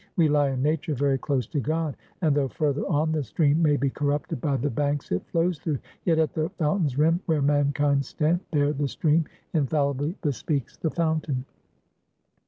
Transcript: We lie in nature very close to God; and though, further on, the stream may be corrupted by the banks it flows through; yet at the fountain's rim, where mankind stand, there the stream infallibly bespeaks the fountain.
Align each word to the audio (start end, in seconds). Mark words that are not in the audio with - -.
We 0.17 0.29
lie 0.29 0.49
in 0.49 0.63
nature 0.63 0.95
very 0.95 1.19
close 1.19 1.45
to 1.45 1.59
God; 1.59 1.95
and 2.23 2.33
though, 2.35 2.47
further 2.47 2.81
on, 2.87 3.11
the 3.11 3.21
stream 3.21 3.61
may 3.61 3.77
be 3.77 3.91
corrupted 3.91 4.41
by 4.41 4.57
the 4.57 4.71
banks 4.71 5.11
it 5.11 5.27
flows 5.27 5.59
through; 5.59 5.77
yet 6.05 6.17
at 6.17 6.33
the 6.33 6.49
fountain's 6.57 6.97
rim, 6.97 7.19
where 7.27 7.43
mankind 7.43 8.03
stand, 8.03 8.39
there 8.51 8.73
the 8.73 8.87
stream 8.87 9.25
infallibly 9.53 10.15
bespeaks 10.23 10.75
the 10.75 10.89
fountain. 10.89 11.45